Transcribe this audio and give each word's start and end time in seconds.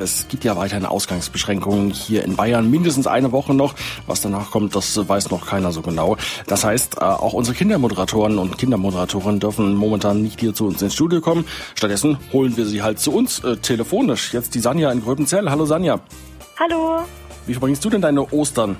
Es 0.00 0.28
gibt 0.28 0.44
ja 0.44 0.54
weiterhin 0.56 0.86
Ausgangsbeschränkungen 0.86 1.90
hier 1.90 2.22
in 2.22 2.36
Bayern, 2.36 2.70
mindestens 2.70 3.08
eine 3.08 3.32
Woche 3.32 3.52
noch. 3.52 3.74
Was 4.06 4.20
danach 4.20 4.52
kommt, 4.52 4.76
das 4.76 5.08
weiß 5.08 5.32
noch 5.32 5.44
keiner 5.48 5.72
so 5.72 5.82
genau. 5.82 6.16
Das 6.46 6.62
heißt, 6.62 6.98
äh, 6.98 7.00
auch 7.00 7.32
unsere 7.32 7.56
Kindermoderatoren 7.56 8.38
und 8.38 8.56
Kindermoderatorinnen 8.58 9.40
dürfen 9.40 9.74
momentan 9.74 10.22
nicht 10.22 10.38
hier 10.38 10.54
zu 10.54 10.68
uns 10.68 10.80
ins 10.82 10.94
Studio 10.94 11.20
kommen. 11.20 11.44
Stattdessen 11.74 12.16
holen 12.32 12.56
wir 12.56 12.64
sie 12.66 12.80
halt 12.80 13.00
zu 13.00 13.12
uns 13.12 13.42
äh, 13.42 13.56
telefonisch. 13.56 14.32
Jetzt 14.32 14.54
die 14.54 14.60
Sanja 14.60 14.92
in 14.92 15.02
Gröbenzell. 15.02 15.50
Hallo 15.50 15.66
Sanja. 15.66 15.98
Hallo. 16.60 17.00
Wie 17.48 17.54
verbringst 17.54 17.84
du 17.84 17.90
denn 17.90 18.00
deine 18.00 18.22
Ostern? 18.32 18.76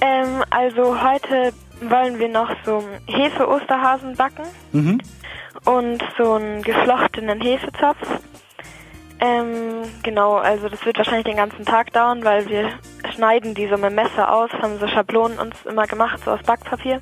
Ähm, 0.00 0.42
also 0.48 1.02
heute 1.02 1.52
wollen 1.82 2.18
wir 2.18 2.28
noch 2.30 2.48
so 2.64 2.82
Hefe-Osterhasen 3.08 4.16
backen 4.16 4.44
Mhm. 4.72 5.02
und 5.66 6.02
so 6.16 6.32
einen 6.32 6.62
geflochtenen 6.62 7.42
Hefezopf. 7.42 7.98
Ähm, 9.24 9.84
genau, 10.02 10.34
also 10.34 10.68
das 10.68 10.84
wird 10.84 10.98
wahrscheinlich 10.98 11.26
den 11.26 11.36
ganzen 11.36 11.64
Tag 11.64 11.92
dauern, 11.92 12.24
weil 12.24 12.48
wir 12.48 12.70
schneiden 13.14 13.54
die 13.54 13.68
so 13.68 13.76
mit 13.76 13.92
Messer 13.94 14.32
aus, 14.34 14.50
haben 14.52 14.80
so 14.80 14.88
Schablonen 14.88 15.38
uns 15.38 15.54
immer 15.64 15.86
gemacht, 15.86 16.20
so 16.24 16.32
aus 16.32 16.42
Backpapier. 16.42 17.00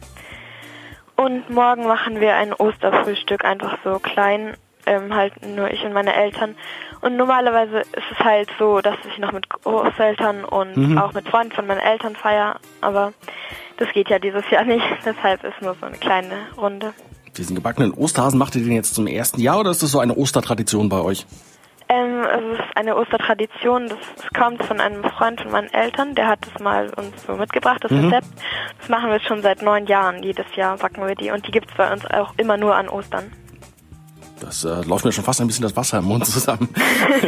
Und 1.17 1.49
morgen 1.49 1.85
machen 1.87 2.21
wir 2.21 2.35
ein 2.35 2.53
Osterfrühstück, 2.53 3.45
einfach 3.47 3.79
so 3.85 3.99
klein, 3.99 4.55
ähm, 4.85 5.15
halt 5.15 5.33
nur 5.47 5.71
ich 5.71 5.83
und 5.83 5.95
meine 5.95 6.15
Eltern. 6.15 6.57
Und 7.01 7.17
normalerweise 7.17 7.79
ist 7.80 8.11
es 8.13 8.19
halt 8.19 8.51
so, 8.59 8.83
dass 8.83 8.97
ich 9.11 9.16
noch 9.19 9.33
mit 9.33 9.49
Großeltern 9.49 10.45
und 10.45 10.77
Mhm. 10.77 10.99
auch 10.99 11.15
mit 11.15 11.27
Freunden 11.27 11.52
von 11.52 11.66
meinen 11.66 11.80
Eltern 11.80 12.16
feier, 12.16 12.57
aber 12.83 13.15
das 13.79 13.89
geht 13.95 14.11
ja 14.11 14.19
dieses 14.19 14.49
Jahr 14.51 14.65
nicht, 14.65 14.85
deshalb 15.07 15.43
ist 15.45 15.63
nur 15.63 15.75
so 15.80 15.87
eine 15.87 15.97
kleine 15.97 16.35
Runde. 16.59 16.93
Diesen 17.39 17.55
gebackenen 17.55 17.95
Osterhasen 17.95 18.39
macht 18.39 18.57
ihr 18.57 18.63
den 18.63 18.73
jetzt 18.73 18.95
zum 18.95 19.07
ersten 19.07 19.41
Jahr 19.41 19.61
oder 19.61 19.71
ist 19.71 19.83
das 19.83 19.91
so 19.93 20.01
eine 20.01 20.15
Ostertradition 20.16 20.91
bei 20.91 21.01
euch? 21.01 21.25
Ähm, 21.93 22.23
es 22.23 22.61
ist 22.61 22.77
eine 22.77 22.97
Ostertradition, 22.97 23.89
das, 23.89 23.99
kommt 24.33 24.62
von 24.62 24.79
einem 24.79 25.03
Freund 25.03 25.41
von 25.41 25.51
meinen 25.51 25.73
Eltern, 25.73 26.15
der 26.15 26.29
hat 26.29 26.39
das 26.47 26.63
mal 26.63 26.89
uns 26.91 27.24
so 27.27 27.35
mitgebracht, 27.35 27.83
das 27.83 27.91
Rezept. 27.91 28.29
Das 28.79 28.88
machen 28.88 29.10
wir 29.10 29.19
schon 29.19 29.43
seit 29.43 29.60
neun 29.60 29.87
Jahren, 29.87 30.23
jedes 30.23 30.46
Jahr 30.55 30.77
backen 30.77 31.05
wir 31.05 31.16
die 31.16 31.33
und 31.33 31.45
die 31.49 31.51
gibt's 31.51 31.73
bei 31.77 31.93
uns 31.93 32.07
auch 32.07 32.33
immer 32.37 32.57
nur 32.57 32.77
an 32.77 32.88
Ostern. 32.88 33.33
Das 34.38 34.65
äh, 34.65 34.83
läuft 34.83 35.05
mir 35.05 35.11
schon 35.11 35.24
fast 35.24 35.41
ein 35.41 35.49
bisschen 35.49 35.65
das 35.65 35.74
Wasser 35.77 35.99
im 35.99 36.05
Mund 36.05 36.24
zusammen. 36.27 36.68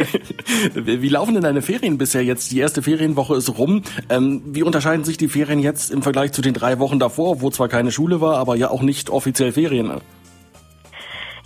wie 0.73 1.01
wie 1.01 1.09
laufen 1.09 1.33
denn 1.33 1.43
deine 1.43 1.61
Ferien 1.61 1.97
bisher 1.97 2.23
jetzt? 2.23 2.51
Die 2.51 2.59
erste 2.59 2.81
Ferienwoche 2.81 3.35
ist 3.35 3.49
rum. 3.57 3.83
Ähm, 4.09 4.41
wie 4.45 4.63
unterscheiden 4.63 5.03
sich 5.03 5.17
die 5.17 5.27
Ferien 5.27 5.59
jetzt 5.59 5.91
im 5.91 6.01
Vergleich 6.01 6.31
zu 6.31 6.41
den 6.41 6.53
drei 6.53 6.79
Wochen 6.79 6.99
davor, 6.99 7.41
wo 7.41 7.49
zwar 7.49 7.67
keine 7.67 7.91
Schule 7.91 8.21
war, 8.21 8.37
aber 8.37 8.55
ja 8.55 8.69
auch 8.69 8.81
nicht 8.81 9.09
offiziell 9.09 9.51
Ferien? 9.51 9.91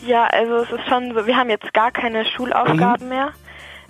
Ja, 0.08 0.26
also 0.28 0.58
es 0.58 0.72
ist 0.72 0.88
schon 0.88 1.14
so, 1.14 1.28
wir 1.28 1.36
haben 1.36 1.50
jetzt 1.50 1.74
gar 1.74 1.92
keine 1.92 2.26
Schulaufgaben 2.26 3.10
mehr, 3.10 3.34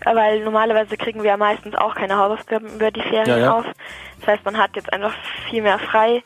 äh, 0.03 0.15
weil 0.15 0.43
normalerweise 0.43 0.97
kriegen 0.97 1.21
wir 1.21 1.29
ja 1.29 1.37
meistens 1.37 1.75
auch 1.75 1.93
keine 1.93 2.17
Hausaufgaben 2.17 2.67
über 2.73 2.89
die 2.89 3.01
Ferien 3.01 3.27
Ja, 3.27 3.37
ja. 3.37 3.53
auf. 3.53 3.65
Das 4.19 4.27
heißt, 4.27 4.45
man 4.45 4.57
hat 4.57 4.75
jetzt 4.75 4.91
einfach 4.91 5.13
viel 5.49 5.61
mehr 5.61 5.77
frei. 5.77 6.23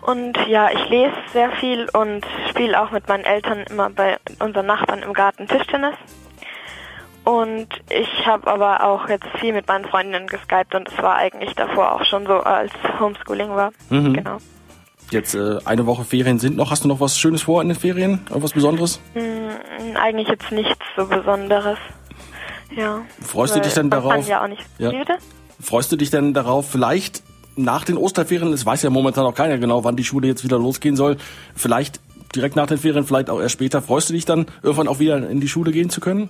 Und 0.00 0.38
ja, 0.46 0.70
ich 0.70 0.88
lese 0.88 1.14
sehr 1.32 1.50
viel 1.52 1.88
und 1.92 2.24
spiele 2.48 2.80
auch 2.80 2.92
mit 2.92 3.08
meinen 3.08 3.24
Eltern 3.24 3.64
immer 3.68 3.90
bei 3.90 4.16
unseren 4.38 4.66
Nachbarn 4.66 5.02
im 5.02 5.12
Garten 5.12 5.46
Tischtennis. 5.48 5.96
Und 7.24 7.68
ich 7.90 8.26
habe 8.26 8.50
aber 8.50 8.84
auch 8.84 9.08
jetzt 9.08 9.26
viel 9.40 9.52
mit 9.52 9.66
meinen 9.66 9.84
Freundinnen 9.84 10.28
geskypt 10.28 10.74
und 10.76 10.88
es 10.88 10.96
war 11.02 11.16
eigentlich 11.16 11.54
davor 11.56 11.92
auch 11.92 12.04
schon 12.04 12.24
so, 12.24 12.34
als 12.34 12.72
Homeschooling 13.00 13.50
war. 13.50 13.72
Mhm. 13.90 14.14
Genau. 14.14 14.38
Jetzt 15.10 15.34
äh, 15.34 15.58
eine 15.64 15.86
Woche 15.86 16.04
Ferien 16.04 16.38
sind 16.38 16.56
noch. 16.56 16.70
Hast 16.70 16.84
du 16.84 16.88
noch 16.88 17.00
was 17.00 17.18
Schönes 17.18 17.42
vor 17.42 17.62
in 17.62 17.68
den 17.68 17.76
Ferien? 17.76 18.20
Irgendwas 18.28 18.52
Besonderes? 18.52 19.00
Hm, 19.14 19.96
eigentlich 19.96 20.28
jetzt 20.28 20.50
nichts 20.50 20.84
so 20.96 21.06
Besonderes. 21.06 21.78
Ja. 22.74 23.02
Freust 23.22 23.54
du 23.54 23.60
dich 23.60 23.74
kann 23.74 23.90
darauf? 23.90 24.28
Ja 24.28 24.42
auch 24.42 24.48
nicht. 24.48 24.62
Ja. 24.78 24.92
Freust 25.60 25.92
du 25.92 25.96
dich 25.96 26.10
denn 26.10 26.34
darauf, 26.34 26.68
vielleicht 26.68 27.22
nach 27.56 27.84
den 27.84 27.96
Osterferien, 27.96 28.52
es 28.52 28.66
weiß 28.66 28.82
ja 28.82 28.90
momentan 28.90 29.24
auch 29.24 29.34
keiner 29.34 29.58
genau, 29.58 29.84
wann 29.84 29.96
die 29.96 30.04
Schule 30.04 30.28
jetzt 30.28 30.44
wieder 30.44 30.58
losgehen 30.58 30.96
soll, 30.96 31.16
vielleicht 31.54 32.00
direkt 32.34 32.56
nach 32.56 32.66
den 32.66 32.76
Ferien, 32.76 33.06
vielleicht 33.06 33.30
auch 33.30 33.40
erst 33.40 33.54
später, 33.54 33.80
freust 33.80 34.10
du 34.10 34.12
dich 34.12 34.26
dann, 34.26 34.46
irgendwann 34.62 34.88
auch 34.88 34.98
wieder 34.98 35.28
in 35.30 35.40
die 35.40 35.48
Schule 35.48 35.72
gehen 35.72 35.88
zu 35.88 36.00
können? 36.00 36.28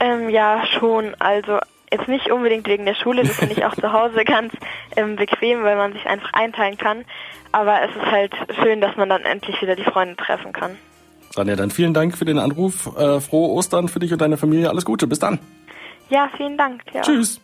Ähm, 0.00 0.30
ja, 0.30 0.62
schon. 0.78 1.14
Also 1.18 1.58
jetzt 1.90 2.08
nicht 2.08 2.30
unbedingt 2.30 2.66
wegen 2.68 2.84
der 2.84 2.94
Schule, 2.94 3.22
das 3.22 3.36
finde 3.36 3.54
ich 3.54 3.64
auch 3.64 3.74
zu 3.80 3.92
Hause 3.92 4.24
ganz 4.24 4.52
ähm, 4.96 5.16
bequem, 5.16 5.62
weil 5.62 5.76
man 5.76 5.92
sich 5.92 6.06
einfach 6.06 6.32
einteilen 6.32 6.76
kann. 6.76 7.04
Aber 7.52 7.82
es 7.82 7.90
ist 7.96 8.10
halt 8.10 8.32
schön, 8.62 8.80
dass 8.80 8.96
man 8.96 9.08
dann 9.08 9.22
endlich 9.22 9.60
wieder 9.62 9.76
die 9.76 9.84
Freunde 9.84 10.16
treffen 10.16 10.52
kann. 10.52 10.76
Sanja, 11.30 11.56
dann 11.56 11.70
vielen 11.70 11.94
Dank 11.94 12.16
für 12.16 12.24
den 12.24 12.38
Anruf. 12.38 12.86
Äh, 12.96 13.20
frohe 13.20 13.50
Ostern 13.50 13.88
für 13.88 14.00
dich 14.00 14.12
und 14.12 14.20
deine 14.20 14.36
Familie. 14.36 14.68
Alles 14.68 14.84
Gute. 14.84 15.06
Bis 15.06 15.18
dann. 15.18 15.38
Ja, 16.10 16.30
vielen 16.36 16.56
Dank. 16.56 16.82
Ja. 16.92 17.02
Tschüss. 17.02 17.40